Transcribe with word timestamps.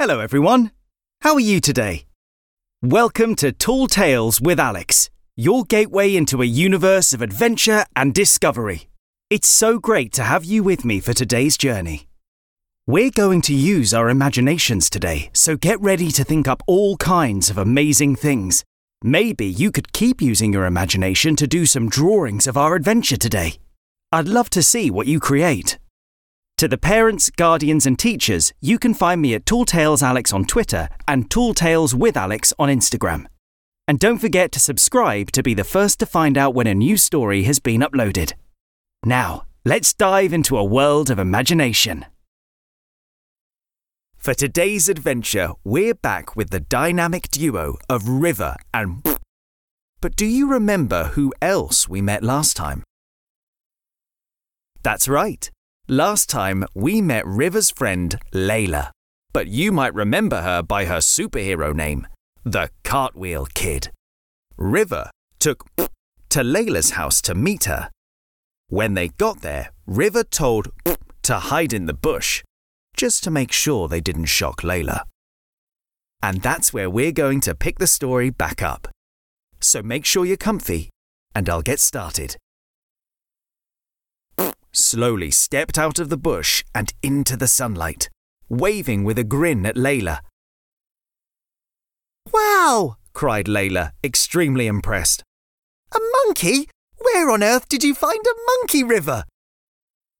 Hello, 0.00 0.20
everyone. 0.20 0.70
How 1.22 1.34
are 1.34 1.40
you 1.40 1.60
today? 1.60 2.04
Welcome 2.80 3.34
to 3.34 3.50
Tall 3.50 3.88
Tales 3.88 4.40
with 4.40 4.60
Alex, 4.60 5.10
your 5.34 5.64
gateway 5.64 6.14
into 6.14 6.40
a 6.40 6.44
universe 6.44 7.12
of 7.12 7.20
adventure 7.20 7.84
and 7.96 8.14
discovery. 8.14 8.88
It's 9.28 9.48
so 9.48 9.80
great 9.80 10.12
to 10.12 10.22
have 10.22 10.44
you 10.44 10.62
with 10.62 10.84
me 10.84 11.00
for 11.00 11.12
today's 11.14 11.56
journey. 11.56 12.06
We're 12.86 13.10
going 13.10 13.42
to 13.42 13.52
use 13.52 13.92
our 13.92 14.08
imaginations 14.08 14.88
today, 14.88 15.30
so 15.32 15.56
get 15.56 15.80
ready 15.80 16.12
to 16.12 16.22
think 16.22 16.46
up 16.46 16.62
all 16.68 16.96
kinds 16.98 17.50
of 17.50 17.58
amazing 17.58 18.14
things. 18.14 18.62
Maybe 19.02 19.46
you 19.46 19.72
could 19.72 19.92
keep 19.92 20.22
using 20.22 20.52
your 20.52 20.66
imagination 20.66 21.34
to 21.34 21.48
do 21.48 21.66
some 21.66 21.88
drawings 21.88 22.46
of 22.46 22.56
our 22.56 22.76
adventure 22.76 23.16
today. 23.16 23.54
I'd 24.12 24.28
love 24.28 24.48
to 24.50 24.62
see 24.62 24.92
what 24.92 25.08
you 25.08 25.18
create. 25.18 25.76
To 26.58 26.66
the 26.66 26.76
parents, 26.76 27.30
guardians, 27.30 27.86
and 27.86 27.96
teachers, 27.96 28.52
you 28.60 28.80
can 28.80 28.92
find 28.92 29.22
me 29.22 29.32
at 29.32 29.46
Tall 29.46 29.64
Tales 29.64 30.02
Alex 30.02 30.32
on 30.32 30.44
Twitter 30.44 30.88
and 31.06 31.30
Tall 31.30 31.54
Tales 31.54 31.94
with 31.94 32.16
Alex 32.16 32.52
on 32.58 32.68
Instagram. 32.68 33.26
And 33.86 34.00
don't 34.00 34.18
forget 34.18 34.50
to 34.50 34.58
subscribe 34.58 35.30
to 35.32 35.42
be 35.44 35.54
the 35.54 35.62
first 35.62 36.00
to 36.00 36.06
find 36.06 36.36
out 36.36 36.54
when 36.54 36.66
a 36.66 36.74
new 36.74 36.96
story 36.96 37.44
has 37.44 37.60
been 37.60 37.80
uploaded. 37.80 38.32
Now, 39.04 39.44
let's 39.64 39.94
dive 39.94 40.32
into 40.32 40.56
a 40.56 40.64
world 40.64 41.10
of 41.10 41.20
imagination. 41.20 42.04
For 44.16 44.34
today's 44.34 44.88
adventure, 44.88 45.50
we're 45.62 45.94
back 45.94 46.34
with 46.34 46.50
the 46.50 46.58
dynamic 46.58 47.30
duo 47.30 47.76
of 47.88 48.08
River 48.08 48.56
and. 48.74 49.04
But 50.00 50.16
do 50.16 50.26
you 50.26 50.48
remember 50.48 51.12
who 51.14 51.32
else 51.40 51.88
we 51.88 52.00
met 52.00 52.24
last 52.24 52.56
time? 52.56 52.82
That's 54.82 55.08
right. 55.08 55.50
Last 55.90 56.28
time 56.28 56.66
we 56.74 57.00
met 57.00 57.26
River's 57.26 57.70
friend 57.70 58.14
Leila, 58.34 58.92
but 59.32 59.46
you 59.46 59.72
might 59.72 59.94
remember 59.94 60.42
her 60.42 60.62
by 60.62 60.84
her 60.84 60.98
superhero 60.98 61.74
name, 61.74 62.06
the 62.44 62.68
Cartwheel 62.84 63.46
Kid. 63.54 63.90
River 64.58 65.08
took 65.38 65.64
to 66.28 66.42
Leila's 66.42 66.90
house 66.90 67.22
to 67.22 67.34
meet 67.34 67.64
her. 67.64 67.88
When 68.68 68.92
they 68.92 69.08
got 69.08 69.40
there, 69.40 69.70
River 69.86 70.24
told 70.24 70.68
to 71.22 71.38
hide 71.38 71.72
in 71.72 71.86
the 71.86 71.94
bush, 71.94 72.44
just 72.94 73.24
to 73.24 73.30
make 73.30 73.50
sure 73.50 73.88
they 73.88 74.02
didn't 74.02 74.26
shock 74.26 74.62
Leila. 74.62 75.04
And 76.22 76.42
that's 76.42 76.70
where 76.70 76.90
we're 76.90 77.12
going 77.12 77.40
to 77.40 77.54
pick 77.54 77.78
the 77.78 77.86
story 77.86 78.28
back 78.28 78.60
up. 78.60 78.88
So 79.58 79.82
make 79.82 80.04
sure 80.04 80.26
you're 80.26 80.36
comfy, 80.36 80.90
and 81.34 81.48
I'll 81.48 81.62
get 81.62 81.80
started 81.80 82.36
slowly 84.72 85.30
stepped 85.30 85.78
out 85.78 85.98
of 85.98 86.08
the 86.08 86.16
bush 86.16 86.64
and 86.74 86.92
into 87.02 87.36
the 87.36 87.46
sunlight, 87.46 88.08
waving 88.48 89.04
with 89.04 89.18
a 89.18 89.24
grin 89.24 89.66
at 89.66 89.76
Leila. 89.76 90.22
Wow! 92.32 92.96
cried 93.14 93.48
Leila, 93.48 93.92
extremely 94.04 94.66
impressed. 94.66 95.22
A 95.92 95.98
monkey? 96.24 96.68
Where 96.98 97.30
on 97.30 97.42
earth 97.42 97.68
did 97.68 97.82
you 97.82 97.94
find 97.94 98.20
a 98.26 98.58
monkey 98.58 98.84
river? 98.84 99.24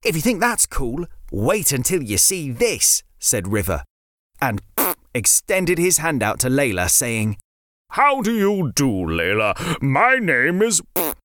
If 0.04 0.14
you 0.14 0.22
think 0.22 0.40
that's 0.40 0.66
cool, 0.66 1.06
wait 1.30 1.72
until 1.72 2.02
you 2.02 2.18
see 2.18 2.50
this, 2.50 3.02
said 3.18 3.48
River, 3.48 3.84
and 4.40 4.62
extended 5.14 5.78
his 5.78 5.98
hand 5.98 6.22
out 6.22 6.38
to 6.40 6.48
Leila, 6.48 6.88
saying, 6.88 7.36
How 7.90 8.22
do 8.22 8.32
you 8.32 8.72
do, 8.74 9.04
Leila? 9.04 9.54
My 9.80 10.16
name 10.16 10.62
is 10.62 10.80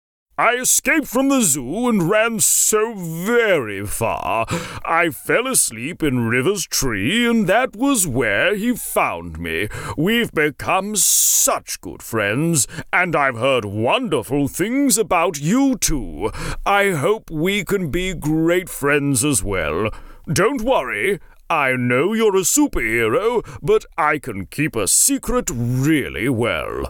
I 0.44 0.56
escaped 0.56 1.08
from 1.08 1.30
the 1.30 1.40
zoo 1.40 1.88
and 1.88 2.10
ran 2.10 2.42
so 2.42 2.94
very 2.96 3.86
far. 3.86 4.46
I 4.84 5.10
fell 5.10 5.48
asleep 5.48 6.04
in 6.04 6.28
River's 6.28 6.68
tree, 6.68 7.26
and 7.26 7.48
that 7.48 7.78
was 7.78 8.06
where 8.06 8.54
he 8.54 8.76
found 8.76 9.40
me. 9.40 9.70
We've 9.98 10.34
become 10.34 10.98
such 10.98 11.80
good 11.80 12.04
friends, 12.04 12.68
and 12.92 13.16
I've 13.16 13.38
heard 13.38 13.64
wonderful 13.64 14.50
things 14.50 14.98
about 14.98 15.40
you 15.40 15.78
too. 15.78 16.30
I 16.66 16.90
hope 16.92 17.32
we 17.32 17.64
can 17.64 17.90
be 17.90 18.14
great 18.14 18.68
friends 18.68 19.24
as 19.24 19.46
well. 19.46 19.92
Don't 20.28 20.62
worry, 20.62 21.22
I 21.50 21.78
know 21.78 22.12
you're 22.12 22.36
a 22.36 22.42
superhero, 22.42 23.48
but 23.62 23.86
I 23.98 24.20
can 24.20 24.48
keep 24.48 24.76
a 24.76 24.90
secret 24.90 25.50
really 25.53 26.28
well. 26.28 26.90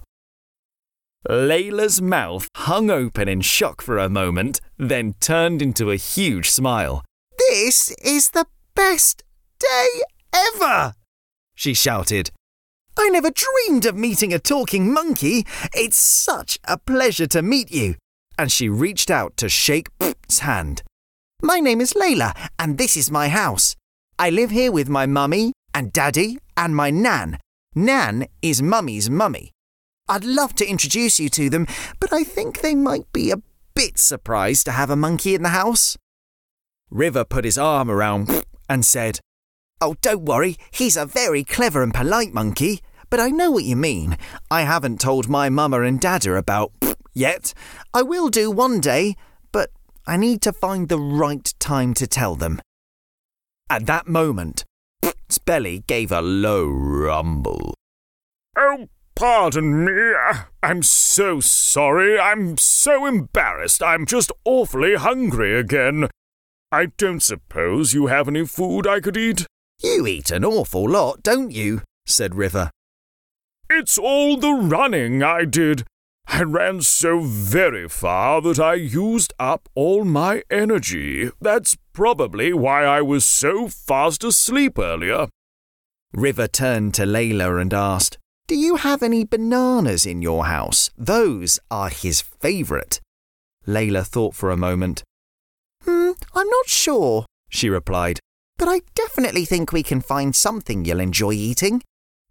Leila's 1.30 2.02
mouth 2.02 2.50
hung 2.56 2.90
open 2.90 3.30
in 3.30 3.40
shock 3.42 3.82
for 3.82 3.98
a 3.98 4.10
moment, 4.10 4.60
then 4.78 5.14
turned 5.22 5.62
into 5.62 5.90
a 5.90 5.96
huge 5.96 6.50
smile. 6.50 7.04
This 7.38 7.92
is 8.04 8.32
the 8.32 8.46
best 8.76 9.24
day 9.60 9.88
ever! 10.34 10.94
She 11.56 11.74
shouted. 11.74 12.30
I 12.98 13.10
never 13.10 13.32
dreamed 13.32 13.86
of 13.86 13.96
meeting 13.96 14.34
a 14.34 14.40
talking 14.40 14.92
monkey. 14.92 15.46
It's 15.74 15.98
such 15.98 16.60
a 16.66 16.78
pleasure 16.78 17.28
to 17.28 17.42
meet 17.42 17.72
you. 17.72 17.96
And 18.38 18.52
she 18.52 18.68
reached 18.68 19.10
out 19.10 19.38
to 19.38 19.48
shake 19.48 19.88
P's 20.00 20.40
hand. 20.40 20.84
My 21.42 21.60
name 21.60 21.80
is 21.80 21.96
Leila, 21.96 22.34
and 22.60 22.78
this 22.78 22.98
is 22.98 23.10
my 23.10 23.30
house. 23.30 23.76
I 24.20 24.30
live 24.30 24.52
here 24.52 24.72
with 24.72 24.90
my 24.90 25.06
mummy 25.06 25.54
and 25.74 25.94
daddy 25.94 26.38
and 26.58 26.76
my 26.76 26.90
nan. 26.90 27.40
Nan 27.76 28.28
is 28.42 28.62
mummy's 28.62 29.10
mummy. 29.10 29.53
I'd 30.08 30.26
love 30.26 30.54
to 30.56 30.68
introduce 30.68 31.20
you 31.20 31.30
to 31.30 31.50
them, 31.50 31.68
but 32.00 32.12
I 32.12 32.24
think 32.24 32.62
they 32.62 32.76
might 32.76 33.12
be 33.14 33.32
a 33.32 33.42
bit 33.74 33.98
surprised 33.98 34.66
to 34.66 34.72
have 34.72 34.90
a 34.90 34.96
monkey 34.96 35.36
in 35.36 35.44
the 35.44 35.50
house. 35.50 35.98
River 36.90 37.24
put 37.24 37.46
his 37.46 37.58
arm 37.58 37.90
around 37.90 38.44
and 38.70 38.86
said, 38.86 39.20
Oh, 39.82 39.96
don't 40.02 40.26
worry, 40.26 40.58
he's 40.72 40.98
a 40.98 41.06
very 41.06 41.44
clever 41.44 41.84
and 41.84 41.94
polite 41.94 42.34
monkey, 42.34 42.82
but 43.10 43.20
I 43.20 43.30
know 43.30 43.52
what 43.52 43.64
you 43.64 43.76
mean. 43.76 44.18
I 44.52 44.62
haven't 44.62 45.00
told 45.00 45.30
my 45.30 45.50
mama 45.50 45.82
and 45.82 46.00
dada 46.00 46.36
about 46.36 46.72
yet. 47.14 47.54
I 47.94 48.02
will 48.02 48.30
do 48.30 48.52
one 48.52 48.80
day, 48.80 49.16
but 49.52 49.70
I 50.06 50.18
need 50.18 50.42
to 50.44 50.54
find 50.54 50.90
the 50.90 51.00
right 51.00 51.54
time 51.60 51.94
to 51.96 52.08
tell 52.08 52.36
them. 52.36 52.62
At 53.70 53.86
that 53.88 54.08
moment, 54.08 54.66
belly 55.46 55.84
gave 55.88 56.12
a 56.12 56.22
low 56.22 56.66
rumble. 56.68 57.74
Oh, 58.58 58.88
Pardon 59.24 59.86
me. 59.86 59.94
Uh, 60.30 60.40
I'm 60.62 60.84
so 60.84 61.40
sorry. 61.40 62.20
I'm 62.20 62.58
so 62.58 63.06
embarrassed. 63.06 63.82
I'm 63.82 64.06
just 64.06 64.34
awfully 64.44 64.96
hungry 64.96 65.58
again. 65.58 66.10
I 66.74 66.88
don't 66.98 67.24
suppose 67.24 67.94
you 67.94 68.08
have 68.08 68.28
any 68.28 68.46
food 68.46 68.86
I 68.86 69.00
could 69.00 69.16
eat? 69.16 69.48
You 69.82 70.06
eat 70.06 70.30
an 70.30 70.44
awful 70.44 70.90
lot, 70.90 71.24
don't 71.24 71.52
you? 71.52 71.84
said 72.06 72.36
River. 72.36 72.70
It's 73.70 73.98
all 73.98 74.36
the 74.36 74.52
running 74.52 75.24
I 75.24 75.46
did. 75.46 75.86
I 76.28 76.42
ran 76.42 76.82
so 76.82 77.22
very 77.22 77.88
far 77.88 78.42
that 78.42 78.60
I 78.60 78.74
used 78.74 79.32
up 79.40 79.70
all 79.74 80.04
my 80.04 80.44
energy. 80.52 81.32
That's 81.40 81.78
probably 81.94 82.52
why 82.52 82.84
I 82.84 83.02
was 83.02 83.24
so 83.24 83.70
fast 83.70 84.26
asleep 84.26 84.78
earlier. 84.78 85.30
River 86.12 86.50
turned 86.50 86.94
to 86.96 87.06
Leila 87.06 87.56
and 87.56 87.74
asked, 87.74 88.18
do 88.48 88.56
you 88.56 88.76
have 88.76 89.02
any 89.02 89.24
bananas 89.24 90.06
in 90.06 90.22
your 90.22 90.46
house? 90.46 90.90
Those 90.98 91.60
are 91.72 91.90
his 91.90 92.22
favourite. 92.22 93.00
Leila 93.66 94.04
thought 94.04 94.36
for 94.36 94.52
a 94.52 94.58
moment. 94.58 95.02
Hmm, 95.84 96.12
I'm 96.36 96.50
not 96.50 96.68
sure, 96.68 97.26
she 97.50 97.70
replied. 97.70 98.20
But 98.58 98.68
I 98.68 98.82
definitely 98.96 99.46
think 99.46 99.72
we 99.72 99.82
can 99.82 100.02
find 100.02 100.36
something 100.36 100.84
you'll 100.84 101.00
enjoy 101.00 101.32
eating. 101.32 101.82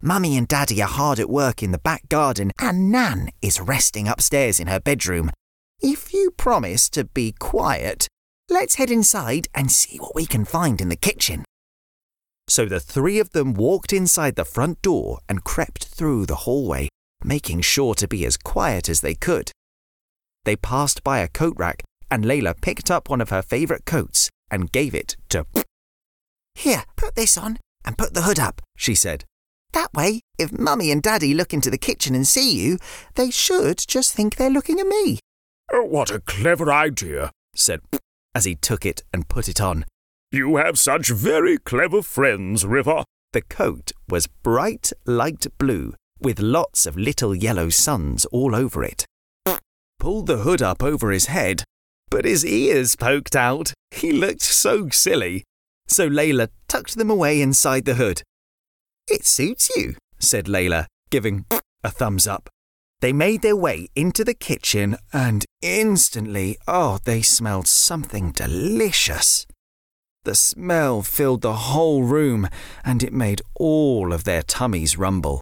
Mummy 0.01 0.37
and 0.37 0.47
Daddy 0.47 0.81
are 0.81 0.87
hard 0.87 1.19
at 1.19 1.29
work 1.29 1.63
in 1.63 1.71
the 1.71 1.79
back 1.79 2.07
garden, 2.09 2.51
and 2.59 2.91
Nan 2.91 3.29
is 3.41 3.59
resting 3.59 4.07
upstairs 4.07 4.59
in 4.59 4.67
her 4.67 4.79
bedroom. 4.79 5.31
If 5.81 6.13
you 6.13 6.31
promise 6.31 6.89
to 6.91 7.05
be 7.05 7.33
quiet, 7.39 8.07
let's 8.49 8.75
head 8.75 8.91
inside 8.91 9.47
and 9.55 9.71
see 9.71 9.97
what 9.97 10.13
we 10.13 10.25
can 10.25 10.45
find 10.45 10.79
in 10.79 10.89
the 10.89 10.95
kitchen. 10.95 11.43
So 12.53 12.65
the 12.65 12.79
three 12.79 13.17
of 13.17 13.31
them 13.31 13.55
walked 13.55 13.91
inside 13.91 14.35
the 14.35 14.45
front 14.45 14.79
door 14.83 15.17
and 15.27 15.43
crept 15.43 15.85
through 15.85 16.27
the 16.27 16.45
hallway, 16.45 16.87
making 17.23 17.61
sure 17.61 17.95
to 17.95 18.07
be 18.07 18.27
as 18.27 18.37
quiet 18.37 18.87
as 18.87 19.01
they 19.01 19.15
could. 19.15 19.49
They 20.45 20.55
passed 20.55 21.03
by 21.03 21.17
a 21.17 21.27
coat 21.27 21.55
rack, 21.57 21.81
and 22.11 22.23
Leila 22.23 22.53
picked 22.53 22.91
up 22.91 23.09
one 23.09 23.21
of 23.21 23.31
her 23.31 23.41
favourite 23.41 23.85
coats 23.85 24.29
and 24.51 24.71
gave 24.71 24.93
it 24.93 25.15
to. 25.29 25.47
Here, 26.53 26.83
put 26.95 27.15
this 27.15 27.39
on 27.39 27.57
and 27.85 27.97
put 27.97 28.13
the 28.13 28.21
hood 28.21 28.39
up, 28.39 28.61
she 28.77 28.93
said. 28.93 29.25
That 29.71 29.91
way, 29.95 30.21
if 30.37 30.51
Mummy 30.51 30.91
and 30.91 31.01
Daddy 31.01 31.33
look 31.33 31.55
into 31.55 31.71
the 31.71 31.79
kitchen 31.79 32.13
and 32.13 32.27
see 32.27 32.55
you, 32.55 32.77
they 33.15 33.31
should 33.31 33.79
just 33.79 34.13
think 34.13 34.35
they're 34.35 34.51
looking 34.51 34.79
at 34.79 34.85
me. 34.85 35.17
Oh, 35.71 35.85
what 35.85 36.11
a 36.11 36.19
clever 36.19 36.71
idea, 36.71 37.31
said 37.55 37.81
as 38.35 38.45
he 38.45 38.53
took 38.53 38.85
it 38.85 39.01
and 39.11 39.27
put 39.27 39.49
it 39.49 39.59
on. 39.59 39.85
You 40.33 40.55
have 40.55 40.79
such 40.79 41.09
very 41.09 41.59
clever 41.59 42.01
friends, 42.01 42.65
River. 42.65 43.03
The 43.33 43.43
coat 43.43 43.91
was 44.09 44.25
bright 44.25 44.91
light 45.05 45.45
blue, 45.59 45.93
with 46.19 46.39
lots 46.39 46.87
of 46.87 46.97
little 46.97 47.35
yellow 47.35 47.69
suns 47.69 48.25
all 48.25 48.55
over 48.55 48.83
it. 48.83 49.05
Pulled 49.99 50.25
the 50.25 50.37
hood 50.37 50.59
up 50.59 50.81
over 50.81 51.11
his 51.11 51.27
head, 51.27 51.63
but 52.09 52.25
his 52.25 52.43
ears 52.43 52.95
poked 52.95 53.35
out. 53.35 53.73
He 53.91 54.11
looked 54.11 54.41
so 54.41 54.89
silly. 54.89 55.43
So 55.87 56.07
Leila 56.07 56.49
tucked 56.67 56.97
them 56.97 57.11
away 57.11 57.39
inside 57.39 57.85
the 57.85 57.93
hood. 57.93 58.23
It 59.07 59.27
suits 59.27 59.69
you, 59.75 59.97
said 60.17 60.47
Leila, 60.47 60.87
giving 61.11 61.45
a 61.83 61.91
thumbs 61.91 62.25
up. 62.25 62.49
They 63.01 63.13
made 63.13 63.43
their 63.43 63.55
way 63.55 63.87
into 63.95 64.23
the 64.23 64.33
kitchen 64.33 64.97
and 65.13 65.45
instantly, 65.61 66.57
oh, 66.67 66.97
they 67.05 67.21
smelled 67.21 67.67
something 67.67 68.31
delicious. 68.31 69.45
The 70.25 70.35
smell 70.35 71.01
filled 71.01 71.41
the 71.41 71.53
whole 71.53 72.03
room 72.03 72.47
and 72.85 73.03
it 73.03 73.11
made 73.11 73.41
all 73.55 74.13
of 74.13 74.23
their 74.23 74.41
tummies 74.41 74.97
rumble. 74.97 75.41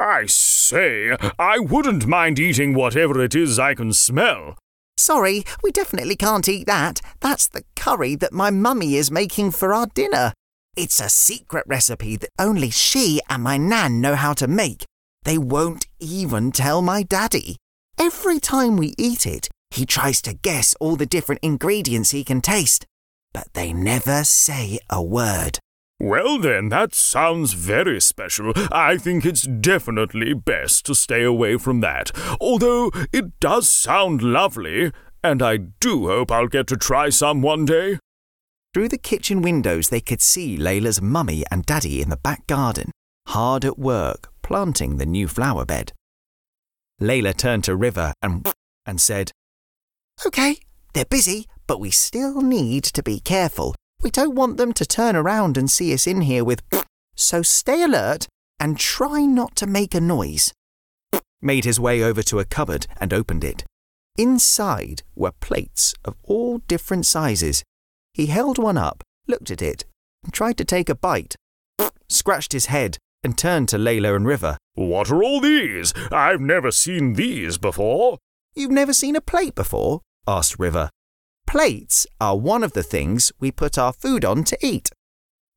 I 0.00 0.26
say, 0.26 1.16
I 1.38 1.58
wouldn't 1.58 2.06
mind 2.06 2.38
eating 2.38 2.74
whatever 2.74 3.22
it 3.22 3.34
is 3.34 3.58
I 3.58 3.74
can 3.74 3.92
smell. 3.92 4.56
Sorry, 4.96 5.44
we 5.62 5.70
definitely 5.70 6.16
can't 6.16 6.48
eat 6.48 6.66
that. 6.66 7.00
That's 7.20 7.46
the 7.46 7.64
curry 7.76 8.16
that 8.16 8.32
my 8.32 8.50
mummy 8.50 8.96
is 8.96 9.10
making 9.10 9.52
for 9.52 9.72
our 9.72 9.86
dinner. 9.86 10.32
It's 10.76 11.00
a 11.00 11.08
secret 11.08 11.64
recipe 11.66 12.16
that 12.16 12.30
only 12.38 12.70
she 12.70 13.20
and 13.28 13.42
my 13.42 13.56
nan 13.58 14.00
know 14.00 14.14
how 14.14 14.32
to 14.34 14.48
make. 14.48 14.84
They 15.24 15.38
won't 15.38 15.86
even 16.00 16.50
tell 16.50 16.82
my 16.82 17.02
daddy. 17.02 17.56
Every 17.98 18.40
time 18.40 18.76
we 18.76 18.94
eat 18.98 19.26
it, 19.26 19.48
he 19.70 19.86
tries 19.86 20.20
to 20.22 20.32
guess 20.32 20.74
all 20.80 20.96
the 20.96 21.06
different 21.06 21.42
ingredients 21.42 22.10
he 22.10 22.24
can 22.24 22.40
taste, 22.40 22.86
but 23.32 23.48
they 23.54 23.72
never 23.72 24.24
say 24.24 24.78
a 24.88 25.02
word. 25.02 25.58
Well, 26.00 26.38
then, 26.38 26.70
that 26.70 26.94
sounds 26.94 27.52
very 27.52 28.00
special. 28.00 28.52
I 28.72 28.96
think 28.96 29.26
it's 29.26 29.42
definitely 29.42 30.32
best 30.32 30.86
to 30.86 30.94
stay 30.94 31.22
away 31.22 31.58
from 31.58 31.80
that. 31.80 32.10
Although 32.40 32.90
it 33.12 33.38
does 33.38 33.70
sound 33.70 34.22
lovely, 34.22 34.92
and 35.22 35.42
I 35.42 35.58
do 35.58 36.06
hope 36.06 36.32
I'll 36.32 36.48
get 36.48 36.66
to 36.68 36.76
try 36.76 37.10
some 37.10 37.42
one 37.42 37.66
day. 37.66 37.98
Through 38.72 38.88
the 38.88 38.98
kitchen 38.98 39.42
windows, 39.42 39.88
they 39.88 40.00
could 40.00 40.22
see 40.22 40.56
Leila's 40.56 41.02
mummy 41.02 41.44
and 41.50 41.66
daddy 41.66 42.00
in 42.00 42.08
the 42.08 42.16
back 42.16 42.46
garden, 42.46 42.92
hard 43.26 43.64
at 43.64 43.78
work 43.78 44.30
planting 44.50 44.96
the 44.96 45.06
new 45.06 45.28
flower 45.28 45.64
bed. 45.64 45.92
Leila 46.98 47.32
turned 47.32 47.62
to 47.62 47.76
River 47.76 48.12
and, 48.20 48.52
and 48.84 49.00
said, 49.00 49.30
OK, 50.26 50.56
they're 50.92 51.04
busy, 51.04 51.46
but 51.70 51.78
we 51.78 51.92
still 51.92 52.40
need 52.40 52.82
to 52.82 53.00
be 53.00 53.20
careful. 53.20 53.76
We 54.02 54.10
don't 54.10 54.34
want 54.34 54.56
them 54.56 54.72
to 54.72 54.84
turn 54.84 55.14
around 55.14 55.56
and 55.56 55.70
see 55.70 55.94
us 55.94 56.04
in 56.04 56.22
here 56.22 56.44
with. 56.44 56.62
So 57.14 57.42
stay 57.42 57.84
alert 57.84 58.26
and 58.58 58.76
try 58.76 59.24
not 59.24 59.54
to 59.56 59.68
make 59.68 59.94
a 59.94 60.00
noise. 60.00 60.52
Made 61.40 61.64
his 61.64 61.78
way 61.78 62.02
over 62.02 62.24
to 62.24 62.40
a 62.40 62.44
cupboard 62.44 62.88
and 63.00 63.12
opened 63.12 63.44
it. 63.44 63.64
Inside 64.18 65.04
were 65.14 65.30
plates 65.30 65.94
of 66.04 66.16
all 66.24 66.58
different 66.66 67.06
sizes. 67.06 67.62
He 68.14 68.26
held 68.26 68.58
one 68.58 68.76
up, 68.76 69.04
looked 69.28 69.52
at 69.52 69.62
it, 69.62 69.84
and 70.24 70.34
tried 70.34 70.58
to 70.58 70.64
take 70.64 70.88
a 70.88 70.96
bite, 70.96 71.36
scratched 72.08 72.52
his 72.52 72.66
head, 72.66 72.98
and 73.22 73.38
turned 73.38 73.68
to 73.68 73.78
Leila 73.78 74.16
and 74.16 74.26
River. 74.26 74.58
What 74.74 75.08
are 75.08 75.22
all 75.22 75.40
these? 75.40 75.94
I've 76.10 76.40
never 76.40 76.72
seen 76.72 77.12
these 77.12 77.58
before. 77.58 78.18
You've 78.56 78.72
never 78.72 78.92
seen 78.92 79.14
a 79.14 79.20
plate 79.20 79.54
before? 79.54 80.00
asked 80.26 80.58
River. 80.58 80.90
Plates 81.50 82.06
are 82.20 82.38
one 82.38 82.62
of 82.62 82.74
the 82.74 82.82
things 82.84 83.32
we 83.40 83.50
put 83.50 83.76
our 83.76 83.92
food 83.92 84.24
on 84.24 84.44
to 84.44 84.58
eat. 84.64 84.88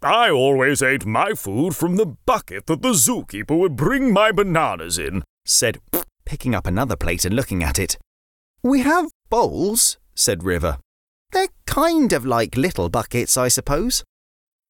I 0.01 0.31
always 0.31 0.81
ate 0.81 1.05
my 1.05 1.33
food 1.33 1.75
from 1.75 1.97
the 1.97 2.07
bucket 2.07 2.65
that 2.65 2.81
the 2.81 2.93
zookeeper 2.93 3.55
would 3.55 3.75
bring 3.75 4.11
my 4.11 4.31
bananas 4.31 4.97
in, 4.97 5.21
said, 5.45 5.77
picking 6.25 6.55
up 6.55 6.65
another 6.65 6.95
plate 6.95 7.25
and 7.25 7.35
looking 7.35 7.61
at 7.61 7.77
it. 7.77 7.99
We 8.63 8.79
have 8.79 9.11
bowls, 9.29 9.99
said 10.15 10.43
River. 10.43 10.79
They're 11.31 11.49
kind 11.67 12.11
of 12.11 12.25
like 12.25 12.57
little 12.57 12.89
buckets, 12.89 13.37
I 13.37 13.47
suppose. 13.49 14.03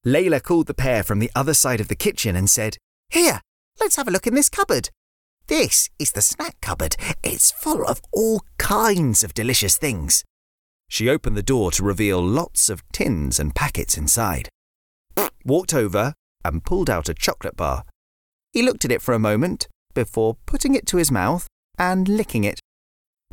Leila 0.03 0.41
called 0.41 0.67
the 0.67 0.73
pair 0.73 1.03
from 1.03 1.19
the 1.19 1.31
other 1.33 1.53
side 1.53 1.79
of 1.79 1.87
the 1.87 1.95
kitchen 1.95 2.35
and 2.35 2.49
said, 2.49 2.75
Here, 3.07 3.39
let's 3.79 3.95
have 3.95 4.09
a 4.09 4.11
look 4.11 4.27
in 4.27 4.35
this 4.35 4.49
cupboard. 4.49 4.89
This 5.47 5.89
is 5.97 6.11
the 6.11 6.21
snack 6.21 6.59
cupboard. 6.59 6.97
It's 7.23 7.49
full 7.49 7.87
of 7.87 8.01
all 8.11 8.41
kinds 8.57 9.23
of 9.23 9.33
delicious 9.33 9.77
things. 9.77 10.25
She 10.89 11.09
opened 11.09 11.35
the 11.35 11.43
door 11.43 11.71
to 11.71 11.83
reveal 11.83 12.23
lots 12.23 12.69
of 12.69 12.83
tins 12.91 13.39
and 13.39 13.55
packets 13.55 13.97
inside. 13.97 14.49
Walked 15.45 15.73
over 15.73 16.13
and 16.45 16.63
pulled 16.63 16.89
out 16.89 17.09
a 17.09 17.13
chocolate 17.13 17.55
bar. 17.55 17.83
He 18.51 18.61
looked 18.61 18.85
at 18.85 18.91
it 18.91 19.01
for 19.01 19.13
a 19.13 19.19
moment 19.19 19.67
before 19.93 20.37
putting 20.45 20.75
it 20.75 20.85
to 20.87 20.97
his 20.97 21.11
mouth 21.11 21.47
and 21.77 22.07
licking 22.07 22.43
it. 22.43 22.59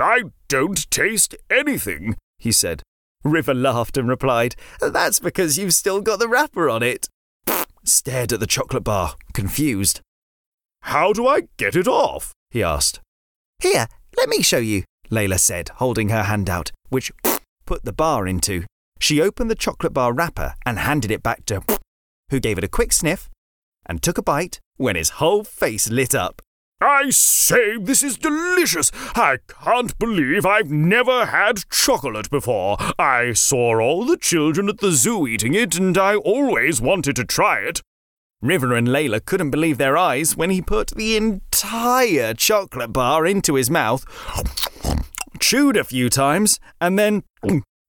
I 0.00 0.25
don't 0.49 0.91
taste 0.91 1.35
anything, 1.50 2.17
he 2.38 2.52
said. 2.52 2.82
River 3.23 3.52
laughed 3.52 3.99
and 3.99 4.08
replied, 4.08 4.56
That's 4.81 5.20
because 5.20 5.58
you've 5.58 5.75
still 5.75 6.00
got 6.00 6.19
the 6.19 6.29
wrapper 6.29 6.70
on 6.70 6.82
it. 6.82 7.08
Stared 7.85 8.32
at 8.32 8.41
the 8.41 8.47
chocolate 8.47 8.85
bar, 8.85 9.14
confused. 9.35 10.00
How 10.82 11.12
do 11.12 11.26
I 11.26 11.43
get 11.58 11.76
it 11.76 11.87
off? 11.87 12.32
he 12.50 12.62
asked. 12.62 13.00
Here, 13.61 13.87
let 14.17 14.29
me 14.29 14.43
show 14.43 14.58
you, 14.58 14.85
Leila 15.11 15.38
said, 15.38 15.69
holding 15.76 16.08
her 16.08 16.25
hand 16.25 16.49
out, 16.49 16.73
which 16.88 17.12
put 17.71 17.85
the 17.85 17.93
bar 17.93 18.27
into. 18.27 18.65
She 18.99 19.21
opened 19.21 19.49
the 19.49 19.55
chocolate 19.55 19.93
bar 19.93 20.13
wrapper 20.13 20.55
and 20.67 20.77
handed 20.77 21.13
it 21.13 21.23
back 21.23 21.47
to 21.47 21.63
who 22.31 22.41
gave 22.41 22.59
it 22.59 22.65
a 22.65 22.69
quick 22.69 22.93
sniff 22.93 23.31
and 23.87 24.03
took 24.03 24.19
a 24.19 24.23
bite 24.25 24.59
when 24.77 24.97
his 24.97 25.21
whole 25.21 25.45
face 25.45 25.89
lit 25.89 26.13
up. 26.13 26.43
I 26.81 27.11
say, 27.11 27.77
this 27.77 28.03
is 28.03 28.19
delicious. 28.19 28.91
I 29.15 29.39
can't 29.47 29.97
believe 30.01 30.45
I've 30.45 30.73
never 30.73 31.27
had 31.27 31.71
chocolate 31.71 32.29
before. 32.29 32.77
I 32.99 33.35
saw 33.35 33.81
all 33.81 34.05
the 34.05 34.17
children 34.17 34.69
at 34.69 34.79
the 34.79 34.91
zoo 34.91 35.29
eating 35.29 35.55
it, 35.55 35.77
and 35.77 35.97
I 35.97 36.17
always 36.17 36.81
wanted 36.81 37.15
to 37.17 37.25
try 37.25 37.61
it. 37.61 37.83
River 38.43 38.75
and 38.75 38.91
Leila 38.91 39.21
couldn't 39.21 39.51
believe 39.51 39.79
their 39.79 39.97
eyes 39.97 40.37
when 40.37 40.51
he 40.51 40.61
put 40.61 40.89
the 40.97 41.17
entire 41.17 42.35
chocolate 42.35 42.93
bar 42.93 43.27
into 43.27 43.55
his 43.55 43.71
mouth, 43.71 44.05
chewed 45.39 45.77
a 45.77 45.85
few 45.85 46.11
times, 46.11 46.59
and 46.81 46.99
then 46.99 47.23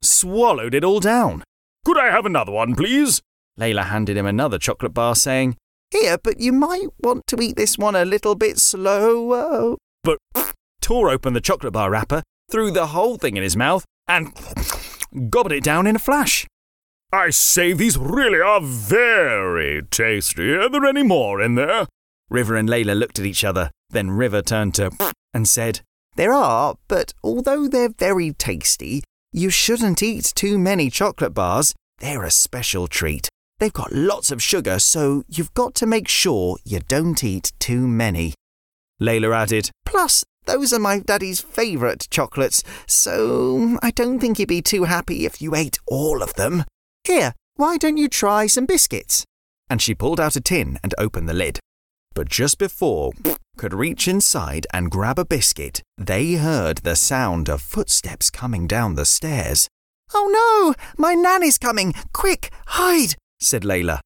swallowed 0.02 0.74
it 0.74 0.84
all 0.84 1.00
down. 1.00 1.44
Could 1.86 1.98
I 1.98 2.12
have 2.12 2.26
another 2.26 2.52
one, 2.52 2.76
please? 2.76 3.22
Leila 3.58 3.84
handed 3.84 4.18
him 4.18 4.26
another 4.26 4.58
chocolate 4.58 4.94
bar, 4.94 5.16
saying, 5.16 5.58
Here, 5.92 6.18
but 6.18 6.40
you 6.40 6.54
might 6.54 6.88
want 7.00 7.28
to 7.28 7.42
eat 7.42 7.56
this 7.56 7.78
one 7.78 7.96
a 7.96 8.06
little 8.06 8.36
bit 8.36 8.60
slower. 8.60 9.76
But 10.04 10.20
tore 10.82 11.10
open 11.10 11.34
the 11.34 11.42
chocolate 11.42 11.74
bar 11.74 11.92
wrapper, 11.92 12.24
threw 12.50 12.72
the 12.72 12.88
whole 12.88 13.18
thing 13.18 13.38
in 13.38 13.44
his 13.44 13.58
mouth, 13.58 13.86
and 14.08 14.34
gobbled 15.30 15.54
it 15.54 15.64
down 15.64 15.88
in 15.88 15.96
a 15.96 16.00
flash. 16.00 16.48
I 17.14 17.30
say, 17.30 17.74
these 17.74 17.98
really 17.98 18.40
are 18.40 18.62
very 18.62 19.82
tasty. 19.92 20.54
Are 20.54 20.70
there 20.70 20.86
any 20.86 21.04
more 21.04 21.42
in 21.42 21.56
there? 21.56 21.88
River 22.30 22.56
and 22.56 22.70
Leila 22.70 22.94
looked 22.94 23.20
at 23.20 23.26
each 23.26 23.44
other. 23.44 23.70
Then 23.90 24.12
River 24.12 24.42
turned 24.42 24.76
to 24.76 24.92
and 25.34 25.48
said, 25.48 25.82
There 26.16 26.32
are, 26.32 26.76
but 26.88 27.14
although 27.24 27.68
they're 27.68 27.90
very 27.90 28.32
tasty, 28.32 29.04
you 29.32 29.50
shouldn't 29.50 30.04
eat 30.04 30.34
too 30.36 30.58
many 30.58 30.90
chocolate 30.90 31.34
bars. 31.34 31.74
They're 32.00 32.24
a 32.24 32.32
special 32.32 32.88
treat. 32.88 33.30
They've 33.60 33.72
got 33.72 33.94
lots 33.94 34.32
of 34.32 34.42
sugar, 34.42 34.80
so 34.80 35.24
you've 35.28 35.54
got 35.54 35.76
to 35.76 35.86
make 35.86 36.08
sure 36.08 36.58
you 36.66 36.80
don't 36.88 37.24
eat 37.24 37.54
too 37.60 37.88
many. 37.88 38.34
Leila 39.00 39.32
added, 39.32 39.70
Plus, 39.86 40.24
those 40.46 40.74
are 40.74 40.80
my 40.80 41.00
daddy's 41.00 41.42
favourite 41.42 42.08
chocolates, 42.10 42.64
so 42.88 43.78
I 43.82 43.92
don't 43.92 44.20
think 44.20 44.38
he'd 44.38 44.48
be 44.48 44.62
too 44.62 44.86
happy 44.86 45.26
if 45.26 45.42
you 45.42 45.56
ate 45.56 45.78
all 45.88 46.24
of 46.24 46.34
them. 46.34 46.64
Here, 47.04 47.34
why 47.56 47.78
don't 47.78 47.98
you 47.98 48.10
try 48.10 48.48
some 48.48 48.66
biscuits? 48.66 49.24
And 49.70 49.82
she 49.82 49.94
pulled 49.96 50.20
out 50.20 50.36
a 50.36 50.42
tin 50.42 50.80
and 50.84 50.94
opened 50.98 51.30
the 51.30 51.34
lid. 51.34 51.60
But 52.14 52.30
just 52.30 52.58
before 52.58 53.12
could 53.58 53.74
reach 53.74 54.08
inside 54.08 54.68
and 54.74 54.92
grab 54.92 55.20
a 55.20 55.26
biscuit, 55.26 55.82
they 55.98 56.34
heard 56.34 56.80
the 56.80 56.96
sound 56.96 57.50
of 57.50 57.62
footsteps 57.62 58.30
coming 58.30 58.68
down 58.68 58.96
the 58.96 59.06
stairs. 59.06 59.68
Oh 60.14 60.28
no! 60.32 60.84
My 60.98 61.14
nan 61.14 61.44
is 61.44 61.58
coming! 61.58 61.94
Quick, 62.14 62.52
hide! 62.68 63.16
said 63.40 63.64
Leila. 63.64 64.02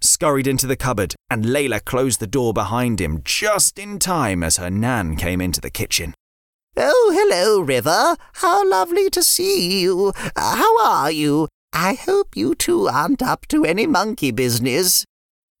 Scurried 0.00 0.46
into 0.46 0.66
the 0.66 0.76
cupboard, 0.76 1.14
and 1.30 1.52
Leila 1.52 1.80
closed 1.80 2.20
the 2.20 2.26
door 2.26 2.52
behind 2.52 3.00
him 3.00 3.20
just 3.24 3.78
in 3.78 3.98
time 3.98 4.42
as 4.42 4.56
her 4.56 4.70
nan 4.70 5.16
came 5.16 5.40
into 5.40 5.60
the 5.60 5.70
kitchen. 5.70 6.14
Oh, 6.76 7.12
hello, 7.14 7.60
River. 7.60 8.16
How 8.34 8.68
lovely 8.68 9.10
to 9.10 9.22
see 9.22 9.80
you. 9.80 10.12
Uh, 10.34 10.56
how 10.56 10.84
are 10.84 11.10
you? 11.10 11.48
I 11.72 11.94
hope 11.94 12.34
you 12.34 12.54
two 12.54 12.88
aren't 12.88 13.22
up 13.22 13.46
to 13.48 13.64
any 13.64 13.86
monkey 13.86 14.30
business. 14.30 15.04